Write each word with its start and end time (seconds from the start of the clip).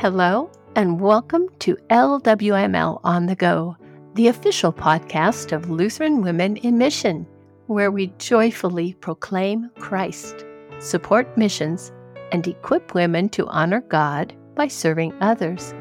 Hello, 0.00 0.50
and 0.76 0.98
welcome 0.98 1.46
to 1.58 1.76
LWML 1.90 3.02
on 3.04 3.26
the 3.26 3.34
Go, 3.34 3.76
the 4.14 4.28
official 4.28 4.72
podcast 4.72 5.52
of 5.52 5.68
Lutheran 5.68 6.22
Women 6.22 6.56
in 6.56 6.78
Mission, 6.78 7.26
where 7.66 7.90
we 7.90 8.06
joyfully 8.16 8.94
proclaim 8.94 9.68
Christ, 9.78 10.46
support 10.78 11.36
missions, 11.36 11.92
and 12.32 12.48
equip 12.48 12.94
women 12.94 13.28
to 13.28 13.46
honor 13.48 13.82
God 13.82 14.34
by 14.54 14.68
serving 14.68 15.12
others. 15.20 15.74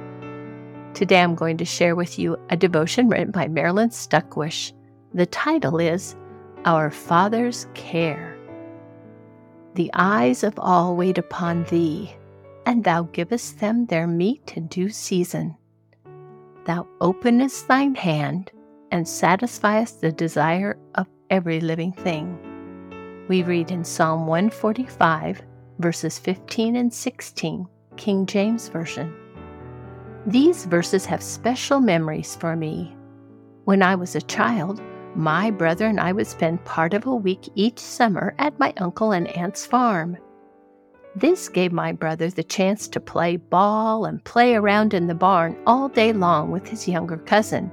Today 0.93 1.21
I'm 1.21 1.33
going 1.33 1.55
to 1.55 1.63
share 1.63 1.95
with 1.95 2.19
you 2.19 2.35
a 2.49 2.57
devotion 2.57 3.07
written 3.07 3.31
by 3.31 3.47
Marilyn 3.47 3.91
Stuckwisch. 3.91 4.73
The 5.13 5.27
title 5.27 5.79
is 5.79 6.17
Our 6.65 6.91
Father's 6.91 7.67
Care. 7.73 8.37
The 9.75 9.89
eyes 9.93 10.43
of 10.43 10.59
all 10.59 10.97
wait 10.97 11.17
upon 11.17 11.63
thee, 11.69 12.13
and 12.69 12.83
thou 12.83 13.01
givest 13.01 13.59
them 13.59 13.87
their 13.87 14.05
meat 14.05 14.53
in 14.55 14.67
due 14.67 14.89
season. 14.89 15.57
Thou 16.65 16.85
openest 17.01 17.67
thine 17.67 17.95
hand 17.95 18.51
and 18.91 19.07
satisfiest 19.07 20.01
the 20.01 20.11
desire 20.11 20.77
of 20.93 21.07
every 21.31 21.61
living 21.61 21.91
thing. 21.91 22.37
We 23.27 23.41
read 23.41 23.71
in 23.71 23.83
Psalm 23.83 24.27
145, 24.27 25.41
verses 25.79 26.19
15 26.19 26.75
and 26.75 26.93
16, 26.93 27.65
King 27.97 28.27
James 28.27 28.69
Version. 28.69 29.15
These 30.27 30.65
verses 30.65 31.07
have 31.07 31.23
special 31.23 31.79
memories 31.79 32.35
for 32.35 32.55
me. 32.55 32.95
When 33.65 33.81
I 33.81 33.95
was 33.95 34.15
a 34.15 34.21
child, 34.21 34.79
my 35.15 35.49
brother 35.49 35.87
and 35.87 35.99
I 35.99 36.11
would 36.11 36.27
spend 36.27 36.63
part 36.65 36.93
of 36.93 37.07
a 37.07 37.15
week 37.15 37.49
each 37.55 37.79
summer 37.79 38.35
at 38.37 38.59
my 38.59 38.75
uncle 38.77 39.11
and 39.13 39.27
aunt's 39.29 39.65
farm. 39.65 40.19
This 41.15 41.49
gave 41.49 41.71
my 41.71 41.91
brother 41.91 42.29
the 42.29 42.43
chance 42.43 42.87
to 42.89 42.99
play 42.99 43.37
ball 43.37 44.05
and 44.05 44.23
play 44.23 44.55
around 44.55 44.93
in 44.93 45.07
the 45.07 45.15
barn 45.15 45.57
all 45.65 45.89
day 45.89 46.13
long 46.13 46.51
with 46.51 46.67
his 46.67 46.87
younger 46.87 47.17
cousin. 47.17 47.71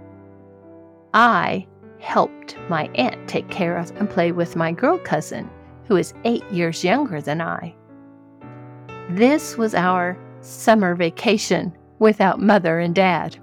I 1.13 1.67
helped 2.01 2.57
my 2.69 2.89
aunt 2.95 3.29
take 3.29 3.49
care 3.51 3.77
of 3.77 3.91
and 3.97 4.09
play 4.09 4.33
with 4.33 4.57
my 4.57 4.73
girl 4.73 4.99
cousin, 4.99 5.51
who 5.87 5.97
is 5.97 6.15
eight 6.25 6.45
years 6.51 6.83
younger 6.83 7.21
than 7.21 7.41
I. 7.41 7.75
This 9.11 9.57
was 9.57 9.75
our 9.75 10.19
summer 10.41 10.95
vacation 10.95 11.77
without 11.99 12.41
mother 12.41 12.81
and 12.81 12.95
dad. 12.95 13.37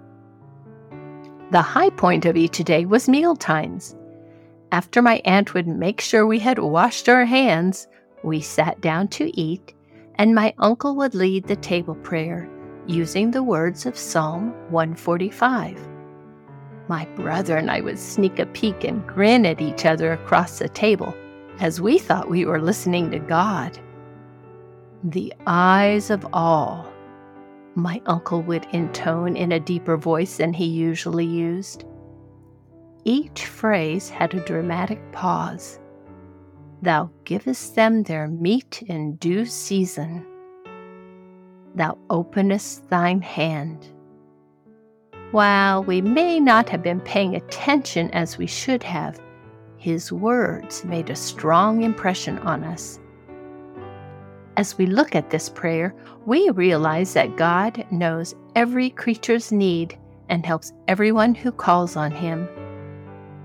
The 1.52 1.62
high 1.62 1.92
point 1.92 2.26
of 2.26 2.36
each 2.36 2.58
day 2.58 2.86
was 2.86 3.08
meal 3.08 3.36
times. 3.36 3.96
After 4.72 5.04
my 5.04 5.22
aunt 5.24 5.54
would 5.54 5.68
make 5.68 6.02
sure 6.02 6.26
we 6.26 6.40
had 6.40 6.58
washed 6.58 7.08
our 7.08 7.26
hands, 7.26 7.88
we 8.24 8.42
sat 8.42 8.82
down 8.82 9.08
to 9.10 9.40
eat, 9.40 9.74
and 10.16 10.36
my 10.36 10.54
uncle 10.58 10.96
would 10.96 11.16
lead 11.16 11.48
the 11.48 11.56
table 11.56 11.96
prayer 11.96 12.50
using 12.86 13.32
the 13.32 13.44
words 13.44 13.86
of 13.86 13.98
Psalm 13.98 14.52
145. 14.72 15.88
My 16.88 17.06
brother 17.16 17.58
and 17.58 17.72
I 17.72 17.82
would 17.82 17.98
sneak 17.98 18.40
a 18.40 18.46
peek 18.46 18.84
and 18.84 19.06
grin 19.08 19.46
at 19.46 19.62
each 19.62 19.86
other 19.86 20.12
across 20.12 20.60
the 20.60 20.70
table 20.70 21.16
as 21.60 21.80
we 21.80 21.98
thought 21.98 22.30
we 22.30 22.46
were 22.46 22.62
listening 22.62 23.10
to 23.12 23.20
God. 23.20 23.80
The 25.04 25.34
eyes 25.48 26.10
of 26.10 26.28
all 26.34 26.94
my 27.76 28.02
uncle 28.06 28.42
would 28.44 28.68
intone 28.72 29.36
in 29.36 29.52
a 29.52 29.60
deeper 29.60 29.98
voice 29.98 30.38
than 30.38 30.54
he 30.54 30.66
usually 30.66 31.26
used. 31.26 31.86
Each 33.04 33.46
phrase 33.46 34.10
had 34.10 34.34
a 34.34 34.46
dramatic 34.46 35.00
pause. 35.12 35.80
Thou 36.84 37.10
givest 37.24 37.76
them 37.76 38.04
their 38.04 38.28
meat 38.28 38.84
in 38.88 39.16
due 39.16 39.46
season. 39.46 40.26
Thou 41.76 41.98
openest 42.10 42.90
thine 42.90 43.22
hand. 43.22 43.88
While 45.32 45.86
we 45.86 46.02
may 46.02 46.42
not 46.42 46.68
have 46.68 46.84
been 46.84 47.00
paying 47.00 47.38
attention 47.38 48.12
as 48.12 48.38
we 48.38 48.48
should 48.48 48.84
have, 48.84 49.18
his 49.78 50.12
words 50.12 50.84
made 50.84 51.10
a 51.10 51.16
strong 51.16 51.84
impression 51.84 52.38
on 52.40 52.66
us. 52.66 53.00
As 54.58 54.78
we 54.78 54.86
look 54.86 55.16
at 55.16 55.30
this 55.30 55.48
prayer, 55.48 55.96
we 56.26 56.50
realize 56.50 57.14
that 57.14 57.38
God 57.38 57.86
knows 57.92 58.36
every 58.58 58.90
creature's 58.90 59.54
need 59.54 59.98
and 60.28 60.46
helps 60.46 60.74
everyone 60.90 61.34
who 61.34 61.54
calls 61.54 61.96
on 61.96 62.12
Him. 62.12 62.50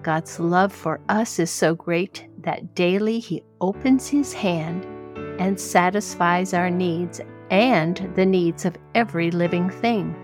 God's 0.02 0.40
love 0.40 0.72
for 0.72 0.98
us 1.08 1.38
is 1.38 1.52
so 1.52 1.76
great 1.76 2.26
that 2.48 2.74
daily 2.74 3.18
He 3.18 3.42
opens 3.60 4.08
His 4.08 4.32
hand 4.32 4.86
and 5.38 5.60
satisfies 5.60 6.54
our 6.54 6.70
needs 6.70 7.20
and 7.50 8.10
the 8.14 8.24
needs 8.24 8.64
of 8.64 8.74
every 8.94 9.30
living 9.30 9.68
thing. 9.68 10.16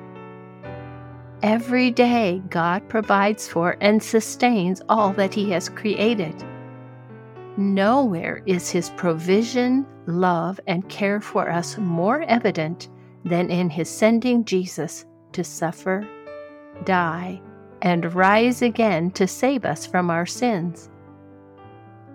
Every 1.43 1.91
day, 1.91 2.43
God 2.49 2.89
provides 2.89 3.47
for 3.47 3.77
and 3.83 4.03
sustains 4.03 4.81
all 4.89 5.13
that 5.13 5.35
He 5.35 5.51
has 5.51 5.69
created. 5.69 6.35
Nowhere 7.59 8.43
is 8.47 8.71
His 8.71 8.89
provision, 8.97 9.85
love, 10.07 10.59
and 10.67 10.89
care 10.89 11.21
for 11.21 11.51
us 11.51 11.77
more 11.77 12.23
evident 12.23 12.89
than 13.27 13.51
in 13.51 13.69
His 13.69 13.91
sending 13.91 14.47
Jesus 14.47 15.05
to 15.33 15.45
suffer, 15.45 16.09
die, 16.85 17.43
and 17.83 18.15
rise 18.15 18.63
again 18.63 19.11
to 19.11 19.27
save 19.27 19.67
us 19.67 19.87
from 19.87 20.09
our 20.09 20.25
sins. 20.25 20.89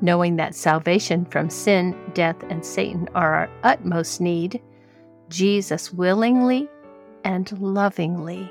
Knowing 0.02 0.36
that 0.38 0.56
salvation 0.56 1.26
from 1.26 1.50
sin, 1.50 1.96
death, 2.14 2.38
and 2.50 2.66
Satan 2.66 3.08
are 3.16 3.36
our 3.36 3.50
utmost 3.64 4.22
need, 4.22 4.62
Jesus 5.30 5.94
willingly 5.94 6.70
and 7.24 7.52
lovingly 7.60 8.50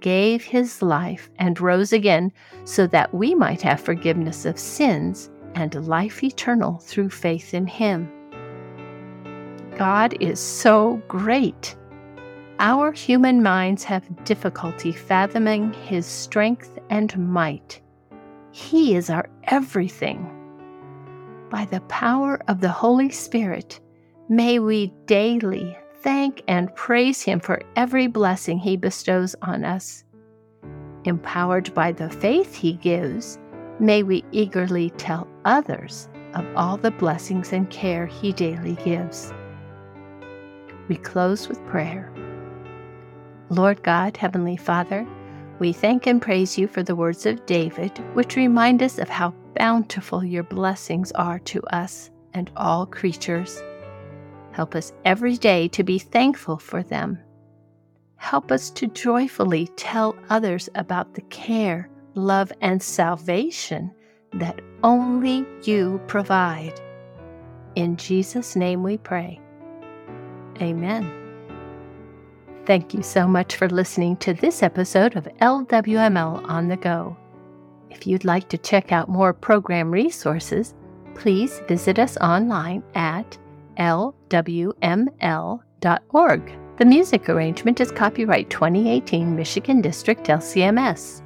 gave 0.00 0.44
his 0.44 0.80
life 0.80 1.28
and 1.38 1.60
rose 1.60 1.92
again 1.92 2.32
so 2.64 2.86
that 2.86 3.12
we 3.12 3.34
might 3.34 3.60
have 3.60 3.80
forgiveness 3.80 4.44
of 4.44 4.58
sins 4.58 5.30
and 5.54 5.86
life 5.86 6.22
eternal 6.22 6.78
through 6.78 7.10
faith 7.10 7.54
in 7.54 7.66
Him. 7.66 8.10
God 9.76 10.16
is 10.20 10.40
so 10.40 11.02
great. 11.08 11.76
Our 12.60 12.92
human 12.92 13.42
minds 13.42 13.84
have 13.84 14.24
difficulty 14.24 14.92
fathoming 14.92 15.72
His 15.72 16.06
strength 16.06 16.78
and 16.90 17.16
might. 17.18 17.80
He 18.52 18.96
is 18.96 19.10
our 19.10 19.28
everything. 19.44 20.37
By 21.50 21.64
the 21.64 21.80
power 21.82 22.42
of 22.46 22.60
the 22.60 22.68
Holy 22.68 23.08
Spirit, 23.08 23.80
may 24.28 24.58
we 24.58 24.92
daily 25.06 25.78
thank 26.02 26.42
and 26.46 26.74
praise 26.74 27.22
Him 27.22 27.40
for 27.40 27.62
every 27.74 28.06
blessing 28.06 28.58
He 28.58 28.76
bestows 28.76 29.34
on 29.40 29.64
us. 29.64 30.04
Empowered 31.04 31.72
by 31.72 31.92
the 31.92 32.10
faith 32.10 32.54
He 32.54 32.74
gives, 32.74 33.38
May 33.80 34.02
we 34.02 34.24
eagerly 34.30 34.90
tell 34.90 35.26
others 35.46 36.08
of 36.34 36.44
all 36.54 36.76
the 36.76 36.90
blessings 36.90 37.54
and 37.54 37.70
care 37.70 38.04
He 38.06 38.32
daily 38.32 38.74
gives. 38.84 39.32
We 40.88 40.96
close 40.96 41.48
with 41.48 41.64
prayer. 41.66 42.12
Lord 43.48 43.82
God, 43.82 44.18
Heavenly 44.18 44.58
Father, 44.58 45.06
we 45.60 45.72
thank 45.72 46.06
and 46.06 46.20
praise 46.20 46.58
you 46.58 46.68
for 46.68 46.82
the 46.82 46.96
words 46.96 47.24
of 47.24 47.46
David, 47.46 47.96
which 48.14 48.36
remind 48.36 48.82
us 48.82 48.98
of 48.98 49.08
how 49.08 49.32
bountiful 49.58 50.24
your 50.24 50.44
blessings 50.44 51.12
are 51.12 51.38
to 51.40 51.62
us 51.64 52.10
and 52.32 52.50
all 52.56 52.86
creatures. 52.86 53.62
Help 54.52 54.74
us 54.74 54.92
every 55.04 55.36
day 55.36 55.68
to 55.68 55.82
be 55.82 55.98
thankful 55.98 56.56
for 56.56 56.82
them. 56.82 57.18
Help 58.16 58.50
us 58.50 58.70
to 58.70 58.86
joyfully 58.86 59.68
tell 59.76 60.16
others 60.30 60.68
about 60.74 61.14
the 61.14 61.22
care 61.22 61.90
love, 62.18 62.52
and 62.60 62.82
salvation 62.82 63.90
that 64.34 64.60
only 64.82 65.46
you 65.62 66.00
provide. 66.06 66.78
In 67.74 67.96
Jesus' 67.96 68.56
name 68.56 68.82
we 68.82 68.98
pray. 68.98 69.40
Amen. 70.60 71.10
Thank 72.66 72.92
you 72.92 73.02
so 73.02 73.26
much 73.26 73.56
for 73.56 73.68
listening 73.70 74.16
to 74.18 74.34
this 74.34 74.62
episode 74.62 75.16
of 75.16 75.28
LWML 75.40 76.46
on 76.48 76.68
the 76.68 76.76
Go. 76.76 77.16
If 77.90 78.06
you'd 78.06 78.24
like 78.24 78.48
to 78.50 78.58
check 78.58 78.92
out 78.92 79.08
more 79.08 79.32
program 79.32 79.90
resources, 79.90 80.74
please 81.14 81.60
visit 81.68 81.98
us 81.98 82.16
online 82.18 82.82
at 82.94 83.38
lwml.org. 83.78 84.72
The 86.78 86.84
music 86.84 87.28
arrangement 87.28 87.80
is 87.80 87.90
copyright 87.90 88.50
2018 88.50 89.34
Michigan 89.34 89.80
District 89.80 90.24
LCMS. 90.24 91.22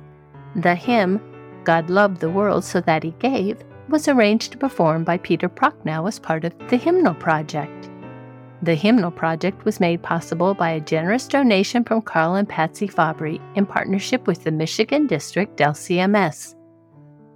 The 0.57 0.75
hymn, 0.75 1.21
God 1.65 1.91
Loved 1.91 2.21
the 2.21 2.31
World 2.31 2.65
So 2.65 2.81
That 2.81 3.03
He 3.03 3.11
Gave, 3.19 3.63
was 3.89 4.09
arranged 4.09 4.53
and 4.53 4.61
performed 4.61 5.05
by 5.05 5.19
Peter 5.19 5.49
Prochnow 5.49 6.09
as 6.09 6.19
part 6.19 6.45
of 6.45 6.55
the 6.69 6.77
Hymnal 6.77 7.15
Project. 7.15 7.91
The 8.63 8.75
Hymnal 8.77 9.11
Project 9.11 9.65
was 9.65 9.81
made 9.81 10.05
possible 10.05 10.55
by 10.55 10.71
a 10.71 10.81
generous 10.81 11.27
donation 11.27 11.83
from 11.83 12.01
Carl 12.01 12.37
and 12.37 12.49
Patsy 12.49 12.87
Fabry 12.87 13.41
in 13.57 13.67
partnership 13.67 14.29
with 14.29 14.45
the 14.45 14.53
Michigan 14.53 15.09
District 15.09 15.59
LCMS. 15.59 16.55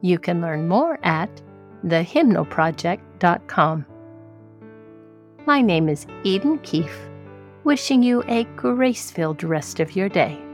You 0.03 0.21
can 0.21 0.41
learn 0.41 0.69
more 0.69 1.01
at 1.03 1.43
thehymnalproject.com. 1.85 3.87
My 5.47 5.61
name 5.61 5.89
is 5.89 6.07
Eden 6.23 6.61
Keefe. 6.61 7.09
wishing 7.65 8.05
you 8.05 8.23
a 8.29 8.45
grace 8.55 9.11
filled 9.11 9.43
rest 9.43 9.81
of 9.81 9.97
your 9.97 10.09
day. 10.09 10.46